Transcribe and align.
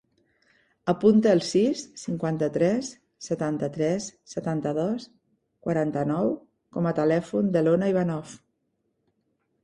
Apunta 0.91 1.31
el 1.35 1.41
sis, 1.47 1.81
cinquanta-tres, 2.03 2.87
setanta-tres, 3.25 4.07
setanta-dos, 4.33 5.05
quaranta-nou 5.67 6.31
com 6.77 6.89
a 6.93 6.95
telèfon 7.01 7.53
de 7.57 7.63
l'Ona 7.67 7.91
Ivanov. 7.93 8.33